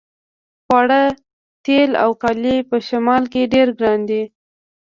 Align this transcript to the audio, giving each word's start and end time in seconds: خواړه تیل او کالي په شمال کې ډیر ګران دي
خواړه 0.65 1.01
تیل 1.65 1.91
او 2.03 2.11
کالي 2.21 2.57
په 2.69 2.77
شمال 2.87 3.23
کې 3.33 3.51
ډیر 3.53 3.67
ګران 3.79 4.01
دي 4.09 4.23